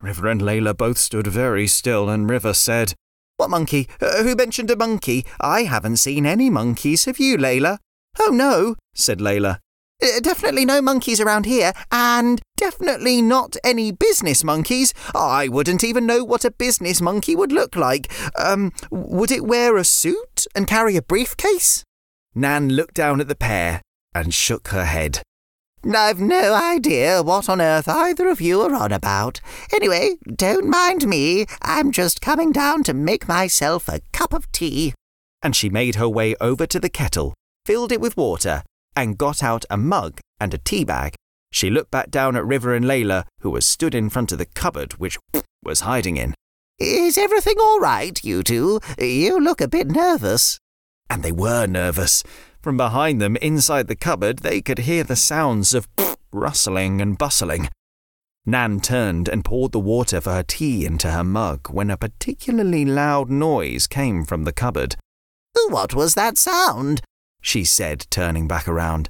River 0.02 0.26
and 0.26 0.42
Leila 0.42 0.74
both 0.74 0.98
stood 0.98 1.28
very 1.28 1.68
still, 1.68 2.08
and 2.08 2.28
River 2.28 2.52
said, 2.52 2.94
What 3.36 3.50
monkey? 3.50 3.88
Uh, 4.00 4.24
who 4.24 4.34
mentioned 4.34 4.70
a 4.70 4.76
monkey? 4.76 5.24
I 5.40 5.62
haven't 5.62 5.98
seen 5.98 6.26
any 6.26 6.50
monkeys, 6.50 7.04
have 7.04 7.20
you, 7.20 7.36
Leila? 7.36 7.78
Oh, 8.18 8.30
no, 8.30 8.74
said 8.94 9.20
Leila. 9.20 9.60
Uh, 10.02 10.18
definitely 10.20 10.64
no 10.64 10.82
monkeys 10.82 11.20
around 11.20 11.46
here, 11.46 11.72
and 11.92 12.42
definitely 12.56 13.22
not 13.22 13.56
any 13.62 13.92
business 13.92 14.42
monkeys. 14.42 14.92
I 15.14 15.46
wouldn't 15.46 15.84
even 15.84 16.04
know 16.04 16.24
what 16.24 16.44
a 16.44 16.50
business 16.50 17.00
monkey 17.00 17.36
would 17.36 17.52
look 17.52 17.76
like. 17.76 18.12
Um, 18.36 18.72
would 18.90 19.30
it 19.30 19.44
wear 19.44 19.76
a 19.76 19.84
suit 19.84 20.46
and 20.56 20.66
carry 20.66 20.96
a 20.96 21.02
briefcase? 21.02 21.84
Nan 22.34 22.70
looked 22.70 22.94
down 22.94 23.20
at 23.20 23.28
the 23.28 23.36
pair 23.36 23.82
and 24.12 24.34
shook 24.34 24.68
her 24.68 24.84
head. 24.84 25.22
I've 25.84 26.20
no 26.20 26.54
idea 26.54 27.22
what 27.22 27.48
on 27.48 27.60
earth 27.60 27.88
either 27.88 28.28
of 28.28 28.40
you 28.40 28.60
are 28.62 28.74
on 28.74 28.92
about. 28.92 29.40
Anyway, 29.72 30.16
don't 30.36 30.68
mind 30.68 31.06
me. 31.06 31.46
I'm 31.60 31.90
just 31.90 32.20
coming 32.20 32.52
down 32.52 32.84
to 32.84 32.94
make 32.94 33.26
myself 33.26 33.88
a 33.88 34.00
cup 34.12 34.32
of 34.32 34.50
tea. 34.52 34.94
And 35.42 35.56
she 35.56 35.68
made 35.68 35.96
her 35.96 36.08
way 36.08 36.36
over 36.40 36.66
to 36.66 36.78
the 36.78 36.88
kettle, 36.88 37.34
filled 37.66 37.90
it 37.90 38.00
with 38.00 38.16
water, 38.16 38.62
and 38.94 39.18
got 39.18 39.42
out 39.42 39.64
a 39.70 39.76
mug 39.76 40.20
and 40.38 40.54
a 40.54 40.58
tea 40.58 40.84
bag. 40.84 41.14
She 41.50 41.68
looked 41.68 41.90
back 41.90 42.10
down 42.10 42.36
at 42.36 42.46
River 42.46 42.74
and 42.74 42.86
Leila, 42.86 43.26
who 43.40 43.50
was 43.50 43.66
stood 43.66 43.94
in 43.94 44.08
front 44.08 44.30
of 44.30 44.38
the 44.38 44.46
cupboard 44.46 44.92
which 44.94 45.18
was 45.64 45.80
hiding 45.80 46.16
in. 46.16 46.34
Is 46.78 47.18
everything 47.18 47.56
all 47.60 47.80
right, 47.80 48.22
you 48.24 48.42
two? 48.42 48.80
You 48.98 49.40
look 49.40 49.60
a 49.60 49.68
bit 49.68 49.88
nervous. 49.88 50.58
And 51.10 51.22
they 51.22 51.32
were 51.32 51.66
nervous. 51.66 52.22
From 52.62 52.76
behind 52.76 53.20
them, 53.20 53.36
inside 53.36 53.88
the 53.88 53.96
cupboard, 53.96 54.38
they 54.38 54.60
could 54.60 54.78
hear 54.80 55.02
the 55.02 55.16
sounds 55.16 55.74
of 55.74 55.88
rustling 56.32 57.00
and 57.00 57.18
bustling. 57.18 57.68
Nan 58.46 58.80
turned 58.80 59.28
and 59.28 59.44
poured 59.44 59.72
the 59.72 59.80
water 59.80 60.20
for 60.20 60.32
her 60.32 60.42
tea 60.42 60.84
into 60.84 61.10
her 61.10 61.24
mug 61.24 61.68
when 61.70 61.90
a 61.90 61.96
particularly 61.96 62.84
loud 62.84 63.30
noise 63.30 63.86
came 63.86 64.24
from 64.24 64.44
the 64.44 64.52
cupboard. 64.52 64.96
What 65.68 65.94
was 65.94 66.14
that 66.14 66.38
sound? 66.38 67.02
she 67.40 67.64
said, 67.64 68.06
turning 68.10 68.46
back 68.46 68.68
around. 68.68 69.08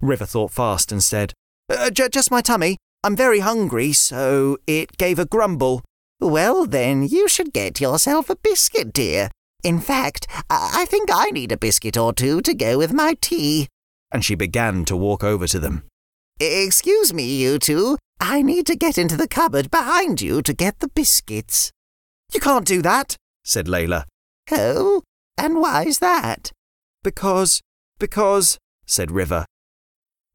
River 0.00 0.24
thought 0.24 0.50
fast 0.50 0.90
and 0.90 1.02
said, 1.02 1.34
uh, 1.68 1.90
j- 1.90 2.08
Just 2.08 2.30
my 2.30 2.40
tummy. 2.40 2.76
I'm 3.04 3.16
very 3.16 3.40
hungry, 3.40 3.92
so 3.92 4.58
it 4.66 4.96
gave 4.96 5.18
a 5.18 5.26
grumble. 5.26 5.82
Well, 6.20 6.66
then, 6.66 7.02
you 7.02 7.28
should 7.28 7.52
get 7.52 7.80
yourself 7.80 8.28
a 8.30 8.36
biscuit, 8.36 8.92
dear. 8.92 9.30
In 9.62 9.80
fact, 9.80 10.26
I 10.48 10.86
think 10.88 11.10
I 11.12 11.26
need 11.26 11.52
a 11.52 11.56
biscuit 11.56 11.96
or 11.96 12.12
two 12.12 12.40
to 12.42 12.54
go 12.54 12.78
with 12.78 12.92
my 12.92 13.14
tea. 13.20 13.68
And 14.10 14.24
she 14.24 14.34
began 14.34 14.84
to 14.86 14.96
walk 14.96 15.22
over 15.22 15.46
to 15.46 15.58
them. 15.58 15.84
Excuse 16.40 17.12
me, 17.12 17.36
you 17.36 17.58
two. 17.58 17.98
I 18.18 18.42
need 18.42 18.66
to 18.66 18.76
get 18.76 18.98
into 18.98 19.16
the 19.16 19.28
cupboard 19.28 19.70
behind 19.70 20.20
you 20.20 20.42
to 20.42 20.52
get 20.52 20.80
the 20.80 20.88
biscuits. 20.88 21.70
You 22.32 22.40
can't 22.40 22.66
do 22.66 22.82
that, 22.82 23.16
said 23.44 23.68
Leila. 23.68 24.06
Oh, 24.50 25.02
and 25.36 25.60
why's 25.60 25.98
that? 25.98 26.50
Because, 27.02 27.60
because, 27.98 28.58
said 28.86 29.10
River. 29.10 29.46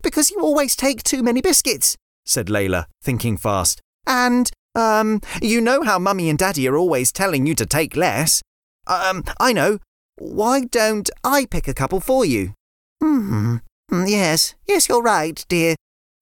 Because 0.01 0.29
you 0.29 0.39
always 0.39 0.75
take 0.75 1.03
too 1.03 1.24
many 1.24 1.41
biscuits, 1.41 1.96
said 2.25 2.50
Leila, 2.50 2.88
thinking 3.01 3.38
fast. 3.38 3.82
And, 4.05 4.51
um, 4.75 5.22
you 5.41 5.62
know 5.62 5.84
how 5.84 5.98
Mummy 6.00 6.29
and 6.29 6.38
Daddy 6.38 6.67
are 6.67 6.77
always 6.77 7.12
telling 7.12 7.46
you 7.46 7.55
to 7.55 7.65
take 7.65 7.96
less. 7.96 8.41
Um, 8.88 9.24
I 9.39 9.54
know. 9.54 9.80
Why 10.18 10.62
don't 10.62 11.10
I 11.24 11.46
pick 11.46 11.68
a 11.68 11.74
couple 11.74 12.00
for 12.00 12.25
you? 12.25 12.54
Hmm. 13.01 13.58
Yes, 13.92 14.56
yes, 14.68 14.89
you're 14.89 15.01
right, 15.01 15.44
dear. 15.48 15.75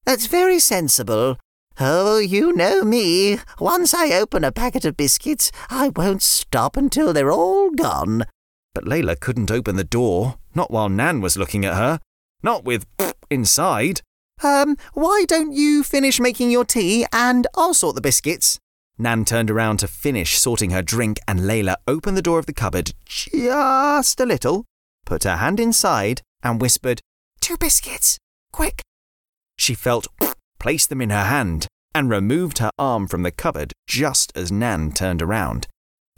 That's 0.06 0.28
very 0.28 0.60
sensible. 0.60 1.38
Oh, 1.80 2.20
you 2.20 2.54
know 2.54 2.84
me. 2.84 3.40
Once 3.60 3.94
I 3.94 4.12
open 4.12 4.44
a 4.44 4.52
packet 4.52 4.86
of 4.86 4.98
biscuits, 4.98 5.52
I 5.70 5.90
won't 5.90 6.22
stop 6.22 6.78
until 6.78 7.14
they're 7.14 7.32
all 7.32 7.72
gone. 7.72 8.26
But 8.76 8.88
Leila 8.88 9.16
couldn't 9.16 9.52
open 9.52 9.76
the 9.76 9.84
door, 9.84 10.36
not 10.56 10.72
while 10.72 10.90
Nan 10.90 11.22
was 11.22 11.38
looking 11.38 11.66
at 11.66 11.76
her. 11.76 12.00
Not 12.42 12.64
with 12.64 12.86
inside. 13.30 14.02
Um, 14.44 14.78
why 14.94 15.26
don't 15.28 15.54
you 15.54 15.84
finish 15.84 16.20
making 16.20 16.52
your 16.52 16.66
tea 16.66 17.06
and 17.14 17.48
I'll 17.56 17.74
sort 17.74 17.96
the 17.96 18.02
biscuits? 18.02 18.60
Nan 19.04 19.26
turned 19.26 19.52
around 19.52 19.78
to 19.78 19.88
finish 19.88 20.40
sorting 20.40 20.72
her 20.72 20.82
drink, 20.82 21.20
and 21.28 21.46
Leila 21.46 21.76
opened 21.88 22.16
the 22.16 22.22
door 22.22 22.40
of 22.40 22.46
the 22.46 22.54
cupboard 22.54 22.94
just 23.06 24.20
a 24.20 24.26
little, 24.26 24.64
put 25.06 25.26
her 25.26 25.36
hand 25.36 25.60
inside, 25.60 26.22
and 26.42 26.62
whispered, 26.62 27.02
Two 27.42 27.58
biscuits! 27.58 28.18
Quick! 28.54 28.82
She 29.58 29.74
felt, 29.76 30.08
placed 30.60 30.88
them 30.88 31.02
in 31.02 31.10
her 31.10 31.26
hand, 31.26 31.68
and 31.94 32.10
removed 32.10 32.60
her 32.60 32.72
arm 32.80 33.08
from 33.08 33.24
the 33.24 33.32
cupboard 33.32 33.74
just 33.88 34.32
as 34.38 34.52
Nan 34.54 34.94
turned 34.94 35.22
around. 35.22 35.68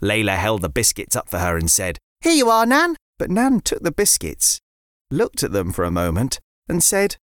Leila 0.00 0.36
held 0.36 0.62
the 0.62 0.68
biscuits 0.68 1.16
up 1.16 1.28
for 1.28 1.38
her 1.38 1.56
and 1.56 1.70
said, 1.70 1.98
Here 2.20 2.34
you 2.34 2.48
are, 2.48 2.64
Nan. 2.64 2.96
But 3.18 3.30
Nan 3.30 3.62
took 3.62 3.82
the 3.82 3.90
biscuits, 3.90 4.60
looked 5.10 5.42
at 5.42 5.50
them 5.50 5.72
for 5.72 5.84
a 5.84 5.90
moment, 5.90 6.38
and 6.68 6.84
said, 6.84 7.16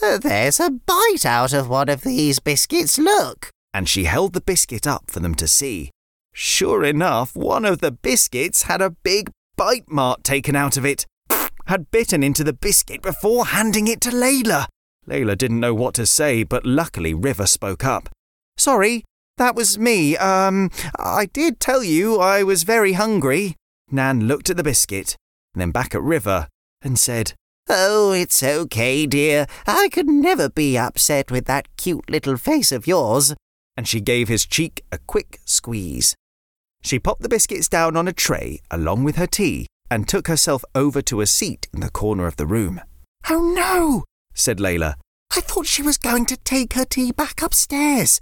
There's 0.00 0.58
a 0.58 0.70
bite 0.70 1.24
out 1.24 1.52
of 1.52 1.68
one 1.68 1.88
of 1.88 2.02
these 2.02 2.40
biscuits, 2.40 2.98
look 2.98 3.52
and 3.74 3.88
she 3.88 4.04
held 4.04 4.32
the 4.32 4.40
biscuit 4.40 4.86
up 4.86 5.10
for 5.10 5.18
them 5.18 5.34
to 5.34 5.48
see. 5.48 5.90
Sure 6.32 6.84
enough, 6.84 7.36
one 7.36 7.64
of 7.64 7.80
the 7.80 7.90
biscuits 7.90 8.62
had 8.62 8.80
a 8.80 8.90
big 8.90 9.30
bite 9.56 9.90
mark 9.90 10.22
taken 10.22 10.54
out 10.54 10.76
of 10.76 10.86
it. 10.86 11.04
Had 11.66 11.90
bitten 11.90 12.22
into 12.22 12.44
the 12.44 12.52
biscuit 12.52 13.00
before 13.00 13.46
handing 13.46 13.88
it 13.88 14.00
to 14.02 14.14
Leila. 14.14 14.68
Leila 15.06 15.34
didn't 15.34 15.60
know 15.60 15.72
what 15.72 15.94
to 15.94 16.04
say, 16.04 16.42
but 16.42 16.66
luckily 16.66 17.14
River 17.14 17.46
spoke 17.46 17.84
up. 17.84 18.10
Sorry, 18.58 19.02
that 19.38 19.54
was 19.54 19.78
me. 19.78 20.14
Um, 20.18 20.70
I 20.98 21.24
did 21.24 21.60
tell 21.60 21.82
you 21.82 22.20
I 22.20 22.42
was 22.42 22.64
very 22.64 22.92
hungry. 22.92 23.56
Nan 23.90 24.28
looked 24.28 24.50
at 24.50 24.58
the 24.58 24.62
biscuit, 24.62 25.16
then 25.54 25.70
back 25.70 25.94
at 25.94 26.02
River, 26.02 26.48
and 26.82 26.98
said, 26.98 27.32
Oh, 27.66 28.12
it's 28.12 28.42
okay, 28.42 29.06
dear. 29.06 29.46
I 29.66 29.88
could 29.88 30.06
never 30.06 30.50
be 30.50 30.76
upset 30.76 31.30
with 31.30 31.46
that 31.46 31.74
cute 31.78 32.10
little 32.10 32.36
face 32.36 32.72
of 32.72 32.86
yours 32.86 33.34
and 33.76 33.88
she 33.88 34.00
gave 34.00 34.28
his 34.28 34.46
cheek 34.46 34.84
a 34.92 34.98
quick 34.98 35.40
squeeze. 35.44 36.14
She 36.82 36.98
popped 36.98 37.22
the 37.22 37.28
biscuits 37.28 37.68
down 37.68 37.96
on 37.96 38.08
a 38.08 38.12
tray 38.12 38.60
along 38.70 39.04
with 39.04 39.16
her 39.16 39.26
tea 39.26 39.66
and 39.90 40.08
took 40.08 40.28
herself 40.28 40.64
over 40.74 41.00
to 41.02 41.20
a 41.20 41.26
seat 41.26 41.66
in 41.72 41.80
the 41.80 41.90
corner 41.90 42.26
of 42.26 42.36
the 42.36 42.46
room. 42.46 42.80
Oh 43.30 43.52
no, 43.54 44.04
said 44.34 44.60
Leila. 44.60 44.96
I 45.36 45.40
thought 45.40 45.66
she 45.66 45.82
was 45.82 45.98
going 45.98 46.26
to 46.26 46.36
take 46.36 46.74
her 46.74 46.84
tea 46.84 47.10
back 47.10 47.42
upstairs. 47.42 48.20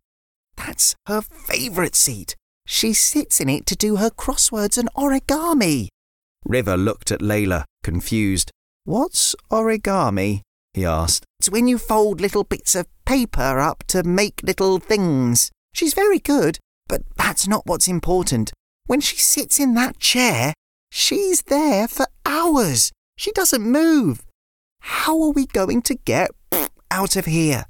That's 0.56 0.94
her 1.06 1.20
favourite 1.20 1.96
seat. 1.96 2.36
She 2.66 2.92
sits 2.92 3.40
in 3.40 3.48
it 3.48 3.66
to 3.66 3.76
do 3.76 3.96
her 3.96 4.10
crosswords 4.10 4.78
and 4.78 4.88
origami. 4.94 5.88
River 6.44 6.76
looked 6.76 7.10
at 7.10 7.22
Leila, 7.22 7.64
confused. 7.82 8.50
What's 8.84 9.34
origami? 9.50 10.40
He 10.74 10.84
asked. 10.84 11.24
It's 11.38 11.50
when 11.50 11.68
you 11.68 11.78
fold 11.78 12.20
little 12.20 12.44
bits 12.44 12.74
of 12.74 12.86
paper 13.04 13.58
up 13.60 13.84
to 13.88 14.02
make 14.02 14.42
little 14.42 14.78
things. 14.78 15.50
She's 15.74 15.94
very 15.94 16.18
good, 16.18 16.58
but 16.88 17.02
that's 17.16 17.46
not 17.46 17.66
what's 17.66 17.88
important. 17.88 18.52
When 18.86 19.00
she 19.00 19.16
sits 19.16 19.60
in 19.60 19.74
that 19.74 19.98
chair, 19.98 20.54
she's 20.90 21.42
there 21.42 21.88
for 21.88 22.06
hours. 22.26 22.92
She 23.16 23.32
doesn't 23.32 23.62
move. 23.62 24.22
How 24.80 25.22
are 25.22 25.30
we 25.30 25.46
going 25.46 25.82
to 25.82 25.94
get 25.94 26.30
out 26.90 27.16
of 27.16 27.26
here? 27.26 27.64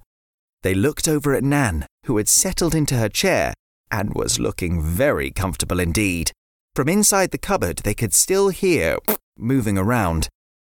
They 0.62 0.74
looked 0.74 1.08
over 1.08 1.34
at 1.34 1.44
Nan, 1.44 1.86
who 2.06 2.16
had 2.16 2.28
settled 2.28 2.74
into 2.74 2.96
her 2.96 3.08
chair 3.08 3.52
and 3.90 4.14
was 4.14 4.38
looking 4.38 4.80
very 4.82 5.30
comfortable 5.30 5.80
indeed. 5.80 6.32
From 6.74 6.88
inside 6.88 7.30
the 7.30 7.38
cupboard, 7.38 7.78
they 7.78 7.94
could 7.94 8.14
still 8.14 8.48
hear 8.48 8.98
moving 9.38 9.76
around. 9.76 10.28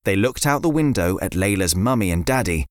They 0.05 0.17
looked 0.17 0.47
out 0.47 0.63
the 0.63 0.69
window 0.69 1.19
at 1.21 1.35
Leila's 1.35 1.75
mummy 1.75 2.11
and 2.11 2.25
daddy, 2.25 2.67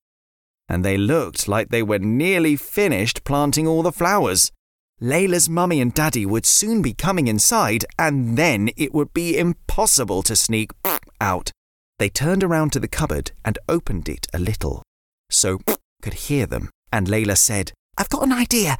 and 0.69 0.83
they 0.83 0.97
looked 0.97 1.47
like 1.47 1.69
they 1.69 1.83
were 1.83 1.99
nearly 1.99 2.55
finished 2.55 3.23
planting 3.23 3.67
all 3.67 3.83
the 3.83 3.91
flowers. 3.91 4.51
Leila's 4.99 5.47
mummy 5.47 5.79
and 5.79 5.93
daddy 5.93 6.25
would 6.25 6.45
soon 6.45 6.81
be 6.81 6.93
coming 6.93 7.27
inside, 7.27 7.85
and 7.99 8.37
then 8.37 8.69
it 8.75 8.93
would 8.93 9.13
be 9.13 9.37
impossible 9.37 10.23
to 10.23 10.35
sneak 10.35 10.71
out. 11.21 11.51
They 11.99 12.09
turned 12.09 12.43
around 12.43 12.73
to 12.73 12.79
the 12.79 12.87
cupboard 12.87 13.31
and 13.45 13.59
opened 13.69 14.09
it 14.09 14.27
a 14.33 14.39
little, 14.39 14.83
so 15.29 15.59
could 16.01 16.15
hear 16.15 16.45
them. 16.45 16.69
And 16.91 17.07
Leila 17.07 17.35
said, 17.35 17.71
I've 17.97 18.09
got 18.09 18.23
an 18.23 18.31
idea. 18.31 18.77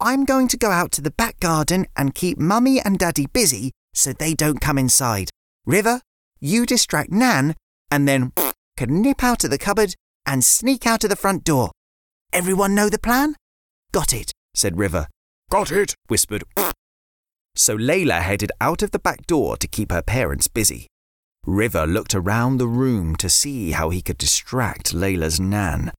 I'm 0.00 0.24
going 0.24 0.48
to 0.48 0.56
go 0.56 0.70
out 0.70 0.92
to 0.92 1.02
the 1.02 1.10
back 1.10 1.38
garden 1.40 1.86
and 1.94 2.14
keep 2.14 2.38
mummy 2.38 2.80
and 2.80 2.98
daddy 2.98 3.26
busy 3.26 3.72
so 3.92 4.12
they 4.12 4.34
don't 4.34 4.60
come 4.60 4.78
inside. 4.78 5.30
River, 5.66 6.00
you 6.40 6.64
distract 6.64 7.10
Nan 7.10 7.54
and 7.90 8.06
then 8.06 8.32
could 8.76 8.90
nip 8.90 9.22
out 9.22 9.44
of 9.44 9.50
the 9.50 9.58
cupboard 9.58 9.94
and 10.26 10.44
sneak 10.44 10.86
out 10.86 11.04
of 11.04 11.10
the 11.10 11.16
front 11.16 11.44
door. 11.44 11.70
Everyone 12.32 12.74
know 12.74 12.88
the 12.88 12.98
plan? 12.98 13.34
Got 13.92 14.12
it, 14.12 14.32
said 14.54 14.78
River. 14.78 15.06
Got 15.50 15.72
it, 15.72 15.94
whispered. 16.08 16.44
So 17.56 17.74
Leila 17.74 18.20
headed 18.20 18.52
out 18.60 18.82
of 18.82 18.92
the 18.92 18.98
back 18.98 19.26
door 19.26 19.56
to 19.56 19.66
keep 19.66 19.90
her 19.90 20.02
parents 20.02 20.46
busy. 20.46 20.86
River 21.44 21.86
looked 21.86 22.14
around 22.14 22.58
the 22.58 22.68
room 22.68 23.16
to 23.16 23.28
see 23.28 23.72
how 23.72 23.90
he 23.90 24.02
could 24.02 24.18
distract 24.18 24.94
Leila's 24.94 25.40
Nan. 25.40 25.90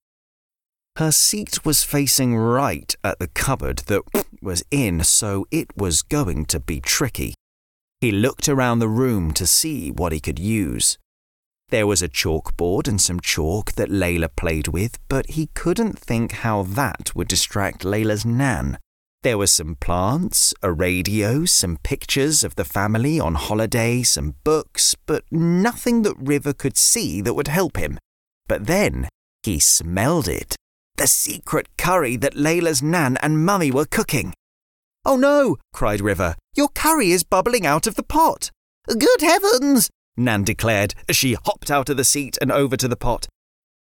Her 0.98 1.12
seat 1.12 1.66
was 1.66 1.84
facing 1.84 2.36
right 2.38 2.96
at 3.04 3.20
the 3.20 3.28
cupboard 3.28 3.80
that 3.88 4.04
was 4.42 4.64
in, 4.72 5.04
so 5.04 5.46
it 5.52 5.76
was 5.76 6.02
going 6.02 6.46
to 6.46 6.60
be 6.60 6.80
tricky. 6.80 7.34
He 8.02 8.12
looked 8.12 8.50
around 8.50 8.80
the 8.80 8.90
room 8.90 9.32
to 9.34 9.48
see 9.48 9.92
what 9.92 10.12
he 10.12 10.20
could 10.20 10.40
use. 10.40 10.98
There 11.72 11.88
was 11.88 12.02
a 12.02 12.10
chalkboard 12.10 12.90
and 12.90 13.00
some 13.00 13.22
chalk 13.22 13.72
that 13.74 13.90
Leila 13.90 14.28
played 14.28 14.68
with, 14.68 15.00
but 15.08 15.32
he 15.32 15.48
couldn't 15.56 15.98
think 15.98 16.34
how 16.34 16.64
that 16.64 17.16
would 17.16 17.30
distract 17.30 17.86
Leila's 17.86 18.26
Nan. 18.26 18.78
There 19.24 19.38
were 19.38 19.48
some 19.48 19.76
plants, 19.76 20.54
a 20.62 20.72
radio, 20.72 21.46
some 21.46 21.78
pictures 21.82 22.44
of 22.44 22.56
the 22.56 22.66
family 22.66 23.22
on 23.22 23.36
holiday, 23.36 24.04
some 24.04 24.36
books, 24.44 24.96
but 25.06 25.24
nothing 25.32 26.02
that 26.02 26.18
River 26.18 26.52
could 26.54 26.76
see 26.76 27.22
that 27.22 27.36
would 27.36 27.48
help 27.48 27.78
him. 27.78 27.98
But 28.48 28.68
then 28.68 29.08
he 29.44 29.60
smelled 29.60 30.28
it. 30.28 30.56
the 30.98 31.08
secret 31.08 31.68
curry 31.78 32.16
that 32.18 32.36
Leila's 32.36 32.84
nan 32.84 33.18
and 33.24 33.44
mummy 33.44 33.72
were 33.72 33.86
cooking. 33.86 34.34
Oh 35.04 35.16
no, 35.16 35.58
cried 35.74 36.02
River. 36.02 36.36
Your 36.56 36.70
curry 36.70 37.12
is 37.12 37.24
bubbling 37.24 37.66
out 37.66 37.88
of 37.88 37.96
the 37.96 38.04
pot. 38.04 38.52
Good 38.88 39.22
heavens, 39.22 39.90
Nan 40.18 40.44
declared 40.44 40.94
as 41.08 41.16
she 41.16 41.34
hopped 41.34 41.72
out 41.72 41.90
of 41.90 41.98
the 41.98 42.04
seat 42.04 42.38
and 42.42 42.52
over 42.52 42.76
to 42.78 42.88
the 42.88 42.96
pot. 42.96 43.28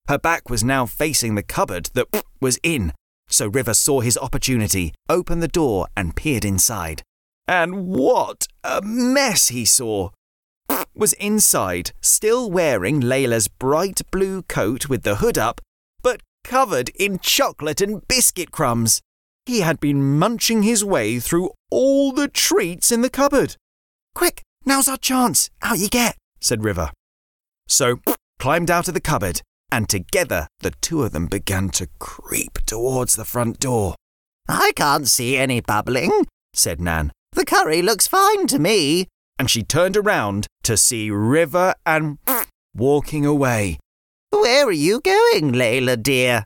Her 0.08 0.18
back 0.18 0.50
was 0.50 0.64
now 0.64 0.86
facing 0.86 1.36
the 1.36 1.44
cupboard 1.44 1.90
that 1.94 2.08
was 2.42 2.60
in, 2.64 2.94
so 3.28 3.48
River 3.48 3.74
saw 3.74 4.00
his 4.00 4.18
opportunity, 4.18 4.94
opened 5.10 5.44
the 5.44 5.48
door, 5.48 5.88
and 5.96 6.16
peered 6.16 6.46
inside. 6.46 7.04
And 7.48 7.88
what 7.88 8.48
a 8.64 8.82
mess 8.82 9.50
he 9.50 9.66
saw! 9.66 10.10
Was 10.94 11.14
inside, 11.14 11.92
still 12.02 12.52
wearing 12.52 13.00
Leila's 13.00 13.48
bright 13.48 14.02
blue 14.12 14.42
coat 14.44 14.90
with 14.90 15.04
the 15.04 15.18
hood 15.18 15.38
up, 15.38 15.62
but 16.02 16.22
covered 16.44 16.90
in 16.90 17.20
chocolate 17.20 17.80
and 17.80 18.06
biscuit 18.08 18.52
crumbs. 18.52 19.02
He 19.46 19.62
had 19.62 19.80
been 19.80 20.18
munching 20.18 20.64
his 20.64 20.84
way 20.84 21.20
through 21.20 21.52
all 21.70 22.12
the 22.12 22.28
treats 22.28 22.92
in 22.92 23.02
the 23.02 23.10
cupboard. 23.10 23.56
Quick, 24.14 24.44
now's 24.68 24.88
our 24.88 24.98
chance. 24.98 25.50
Out 25.62 25.80
you 25.80 25.88
get, 25.88 26.16
said 26.40 26.64
River. 26.64 26.92
So 27.68 28.02
climbed 28.40 28.70
out 28.70 28.88
of 28.88 28.94
the 28.94 29.02
cupboard, 29.02 29.42
and 29.72 29.90
together 29.90 30.48
the 30.60 30.74
two 30.82 31.04
of 31.04 31.12
them 31.12 31.26
began 31.28 31.70
to 31.72 31.88
creep 32.00 32.60
towards 32.66 33.16
the 33.16 33.26
front 33.26 33.60
door. 33.60 33.96
I 34.48 34.72
can't 34.76 35.08
see 35.08 35.36
any 35.36 35.62
bubbling, 35.62 36.26
said 36.54 36.80
Nan. 36.80 37.12
The 37.34 37.46
curry 37.46 37.82
looks 37.82 38.08
fine 38.08 38.48
to 38.48 38.60
me. 38.60 39.08
And 39.40 39.52
she 39.52 39.62
turned 39.62 39.96
around 39.96 40.48
to 40.64 40.78
see 40.78 41.12
River 41.12 41.76
and 41.86 42.18
walking 42.76 43.26
away. 43.26 43.78
Where 44.32 44.68
are 44.68 44.72
you 44.72 45.00
going, 45.00 45.52
Leila, 45.52 45.98
dear? 45.98 46.46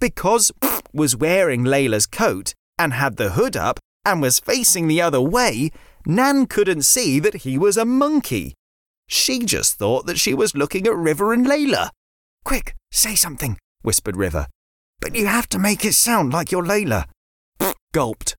Because 0.00 0.50
was 0.92 1.16
wearing 1.16 1.64
Leila's 1.64 2.06
coat 2.06 2.52
and 2.78 2.92
had 2.92 3.16
the 3.16 3.30
hood 3.30 3.56
up 3.56 3.78
and 4.04 4.20
was 4.20 4.40
facing 4.40 4.88
the 4.88 5.00
other 5.00 5.20
way, 5.20 5.70
Nan 6.06 6.46
couldn't 6.46 6.82
see 6.82 7.18
that 7.20 7.42
he 7.42 7.58
was 7.58 7.76
a 7.76 7.84
monkey. 7.84 8.54
She 9.08 9.40
just 9.40 9.78
thought 9.78 10.06
that 10.06 10.18
she 10.18 10.34
was 10.34 10.54
looking 10.54 10.86
at 10.86 10.96
River 10.96 11.32
and 11.32 11.46
Leila. 11.46 11.90
Quick, 12.44 12.74
say 12.92 13.14
something, 13.14 13.58
whispered 13.82 14.16
River. 14.16 14.46
But 15.00 15.14
you 15.14 15.26
have 15.26 15.48
to 15.50 15.58
make 15.58 15.84
it 15.84 15.94
sound 15.94 16.32
like 16.32 16.52
you're 16.52 16.64
Leila. 16.64 17.06
Gulped 17.92 18.36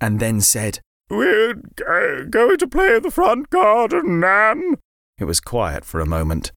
and 0.00 0.20
then 0.20 0.40
said, 0.40 0.80
We're 1.08 1.54
going 1.54 2.58
to 2.58 2.68
play 2.68 2.96
in 2.96 3.02
the 3.02 3.10
front 3.10 3.50
garden, 3.50 4.20
Nan. 4.20 4.76
It 5.18 5.24
was 5.24 5.40
quiet 5.40 5.84
for 5.84 6.00
a 6.00 6.06
moment. 6.06 6.52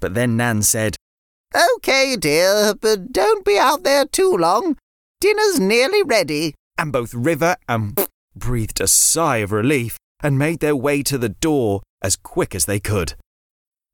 But 0.00 0.14
then 0.14 0.36
Nan 0.36 0.62
said, 0.62 0.96
OK, 1.54 2.16
dear, 2.16 2.74
but 2.80 3.12
don't 3.12 3.44
be 3.44 3.58
out 3.58 3.84
there 3.84 4.04
too 4.06 4.36
long. 4.36 4.76
Dinner's 5.20 5.60
nearly 5.60 6.02
ready. 6.02 6.54
And 6.76 6.92
both 6.92 7.14
River 7.14 7.56
and 7.68 7.96
breathed 8.34 8.80
a 8.80 8.88
sigh 8.88 9.38
of 9.38 9.52
relief 9.52 9.96
and 10.22 10.38
made 10.38 10.60
their 10.60 10.76
way 10.76 11.02
to 11.02 11.18
the 11.18 11.28
door 11.28 11.82
as 12.02 12.16
quick 12.16 12.54
as 12.54 12.66
they 12.66 12.80
could. 12.80 13.14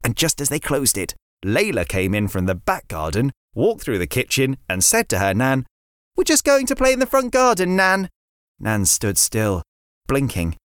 And 0.02 0.16
just 0.16 0.40
as 0.40 0.48
they 0.48 0.58
closed 0.58 0.96
it, 0.96 1.14
Leila 1.44 1.84
came 1.84 2.14
in 2.14 2.28
from 2.28 2.46
the 2.46 2.54
back 2.54 2.88
garden, 2.88 3.32
walked 3.54 3.82
through 3.82 3.98
the 3.98 4.06
kitchen, 4.06 4.56
and 4.68 4.84
said 4.84 5.08
to 5.08 5.18
her 5.18 5.34
Nan, 5.34 5.66
We're 6.16 6.24
just 6.24 6.44
going 6.44 6.66
to 6.66 6.76
play 6.76 6.92
in 6.92 6.98
the 6.98 7.06
front 7.06 7.32
garden, 7.32 7.76
Nan. 7.76 8.08
Nan 8.58 8.84
stood 8.84 9.18
still, 9.18 9.62
blinking. 10.06 10.56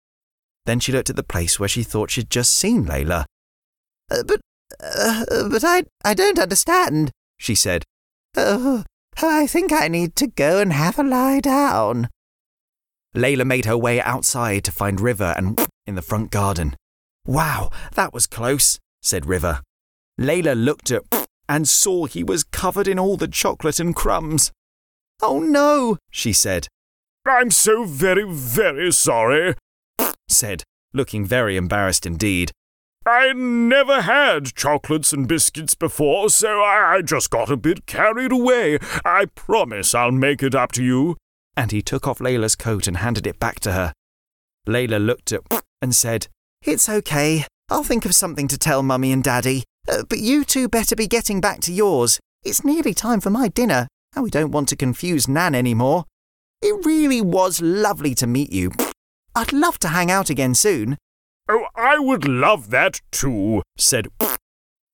Then 0.66 0.80
she 0.80 0.92
looked 0.92 1.10
at 1.10 1.16
the 1.16 1.24
place 1.24 1.60
where 1.60 1.70
she 1.70 1.84
thought 1.84 2.12
she'd 2.12 2.30
just 2.30 2.54
seen 2.54 2.86
Leila. 2.86 3.26
Uh, 4.12 4.24
but, 4.24 4.42
uh, 4.84 5.26
but 5.50 5.64
I, 5.64 5.84
I 6.04 6.14
don't 6.14 6.40
understand, 6.40 7.12
she 7.38 7.56
said. 7.56 7.84
Oh, 8.36 8.84
I 9.22 9.48
think 9.48 9.72
I 9.72 9.88
need 9.88 10.16
to 10.18 10.28
go 10.28 10.60
and 10.60 10.74
have 10.74 11.00
a 11.00 11.04
lie 11.04 11.40
down. 11.40 12.10
Leila 13.18 13.46
made 13.46 13.66
her 13.66 13.78
way 13.78 14.02
outside 14.02 14.64
to 14.66 14.72
find 14.72 15.00
River 15.00 15.34
and 15.38 15.60
in 15.88 15.96
the 15.96 16.02
front 16.02 16.32
garden. 16.32 16.76
Wow, 17.26 17.72
that 17.94 18.14
was 18.14 18.28
close, 18.28 18.80
said 19.02 19.26
River. 19.26 19.62
Leila 20.18 20.54
looked 20.54 20.92
at 20.92 21.04
and 21.48 21.68
saw 21.68 22.06
he 22.06 22.24
was 22.24 22.44
covered 22.44 22.88
in 22.88 23.00
all 23.00 23.18
the 23.18 23.28
chocolate 23.28 23.80
and 23.80 23.96
crumbs. 23.96 24.52
Oh 25.22 25.40
no, 25.40 25.98
she 26.10 26.34
said. 26.34 26.68
I'm 27.26 27.52
so 27.52 27.86
very, 27.86 28.26
very 28.28 28.92
sorry, 28.92 29.56
said, 30.28 30.64
looking 30.94 31.26
very 31.26 31.58
embarrassed 31.58 32.06
indeed. 32.06 32.52
I 33.08 33.34
never 33.34 34.02
had 34.02 34.56
chocolates 34.56 35.14
and 35.14 35.28
biscuits 35.28 35.76
before, 35.76 36.30
so 36.30 36.62
I 36.62 37.02
just 37.04 37.30
got 37.30 37.52
a 37.52 37.58
bit 37.58 37.86
carried 37.86 38.32
away. 38.32 38.80
I 39.04 39.26
promise 39.36 39.94
I'll 39.94 40.12
make 40.12 40.42
it 40.42 40.56
up 40.56 40.72
to 40.74 40.84
you. 40.84 41.18
And 41.58 41.72
he 41.72 41.82
took 41.82 42.08
off 42.08 42.20
Leila's 42.20 42.56
coat 42.56 42.88
and 42.88 42.98
handed 42.98 43.26
it 43.26 43.40
back 43.40 43.60
to 43.62 43.72
her. 43.72 43.94
Leila 44.68 44.98
looked 44.98 45.32
at 45.32 45.42
and 45.82 45.96
said, 45.96 46.28
It's 46.64 46.90
okay. 46.90 47.46
I'll 47.70 47.84
think 47.84 48.06
of 48.06 48.16
something 48.16 48.48
to 48.50 48.58
tell 48.58 48.84
Mummy 48.84 49.12
and 49.12 49.24
Daddy. 49.24 49.64
Uh, 49.88 50.04
but 50.08 50.20
you 50.20 50.44
two 50.44 50.68
better 50.68 50.96
be 50.96 51.08
getting 51.08 51.40
back 51.40 51.62
to 51.62 51.74
yours. 51.74 52.20
It's 52.44 52.64
nearly 52.64 52.94
time 52.94 53.22
for 53.22 53.30
my 53.30 53.48
dinner, 53.48 53.88
and 54.16 54.24
we 54.24 54.30
don't 54.30 54.52
want 54.52 54.70
to 54.70 54.76
confuse 54.76 55.28
Nan 55.28 55.56
any 55.56 55.74
more. 55.74 56.06
It 56.62 56.86
really 56.86 57.22
was 57.22 57.62
lovely 57.62 58.16
to 58.16 58.28
meet 58.28 58.52
you. 58.52 58.72
I'd 59.36 59.54
love 59.54 59.78
to 59.80 59.90
hang 59.90 60.10
out 60.10 60.30
again 60.30 60.56
soon. 60.56 60.98
Oh, 61.48 61.66
I 61.76 62.00
would 62.00 62.28
love 62.28 62.70
that 62.72 63.02
too, 63.12 63.62
said. 63.78 64.08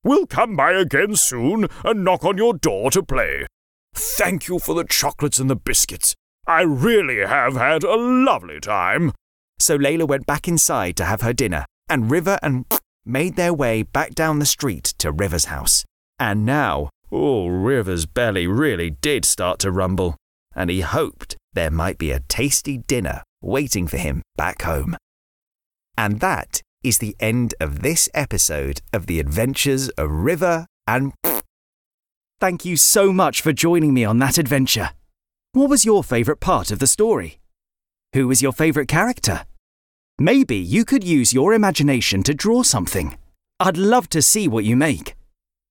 We'll 0.04 0.26
come 0.26 0.56
by 0.56 0.74
again 0.74 1.16
soon 1.16 1.68
and 1.86 2.04
knock 2.04 2.26
on 2.26 2.38
your 2.38 2.54
door 2.54 2.92
to 2.92 3.04
play. 3.04 3.46
Thank 3.94 4.48
you 4.48 4.60
for 4.60 4.74
the 4.74 4.84
chocolates 4.84 5.40
and 5.40 5.50
the 5.50 5.56
biscuits. 5.56 6.16
I 6.48 6.62
really 6.62 7.26
have 7.26 7.54
had 7.54 7.84
a 7.84 7.96
lovely 7.96 8.60
time. 8.60 9.14
So 9.60 9.76
Leila 9.76 10.06
went 10.06 10.26
back 10.26 10.48
inside 10.48 10.96
to 10.98 11.06
have 11.06 11.22
her 11.22 11.34
dinner, 11.34 11.66
and 11.88 12.10
River 12.10 12.40
and 12.42 12.66
made 13.06 13.36
their 13.36 13.54
way 13.54 13.84
back 13.84 14.16
down 14.16 14.40
the 14.40 14.46
street 14.46 14.84
to 14.98 15.12
River's 15.12 15.46
house. 15.46 15.86
And 16.20 16.46
now, 16.46 16.90
oh, 17.12 17.48
River's 17.48 18.06
belly 18.06 18.48
really 18.48 18.90
did 18.90 19.26
start 19.26 19.60
to 19.60 19.72
rumble, 19.72 20.16
and 20.56 20.70
he 20.70 20.82
hoped 20.82 21.36
there 21.54 21.72
might 21.72 21.98
be 21.98 22.12
a 22.12 22.22
tasty 22.22 22.78
dinner 22.78 23.24
waiting 23.42 23.88
for 23.88 23.98
him 23.98 24.22
back 24.36 24.64
home. 24.64 24.96
And 25.98 26.20
that 26.22 26.62
is 26.84 26.98
the 26.98 27.16
end 27.20 27.54
of 27.60 27.82
this 27.82 28.10
episode 28.14 28.82
of 28.92 29.06
The 29.06 29.20
Adventures 29.20 29.90
of 29.90 30.10
River 30.10 30.66
and. 30.88 31.14
Thank 32.40 32.66
you 32.66 32.76
so 32.76 33.14
much 33.14 33.42
for 33.42 33.54
joining 33.54 33.94
me 33.94 34.04
on 34.04 34.18
that 34.18 34.40
adventure. 34.40 34.92
What 35.54 35.70
was 35.70 35.84
your 35.84 36.02
favourite 36.02 36.40
part 36.40 36.72
of 36.72 36.80
the 36.80 36.88
story? 36.88 37.40
Who 38.14 38.30
was 38.30 38.42
your 38.42 38.54
favourite 38.54 38.88
character? 38.88 39.44
Maybe 40.18 40.56
you 40.56 40.86
could 40.86 41.04
use 41.04 41.34
your 41.34 41.54
imagination 41.54 42.24
to 42.24 42.34
draw 42.34 42.64
something. 42.64 43.18
I'd 43.60 43.76
love 43.76 44.08
to 44.12 44.22
see 44.22 44.48
what 44.48 44.64
you 44.64 44.78
make. 44.78 45.14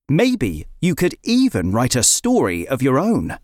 Maybe 0.07 0.67
you 0.83 0.95
could 0.95 1.15
even 1.23 1.73
write 1.73 1.97
a 1.97 2.03
story 2.03 2.69
of 2.69 2.83
your 2.83 2.99
own. 2.99 3.39